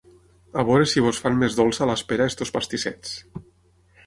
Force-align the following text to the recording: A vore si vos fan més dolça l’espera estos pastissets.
A 0.59 0.63
vore 0.69 0.87
si 0.91 1.03
vos 1.07 1.19
fan 1.25 1.37
més 1.43 1.57
dolça 1.59 1.89
l’espera 1.91 2.29
estos 2.33 2.53
pastissets. 2.57 3.15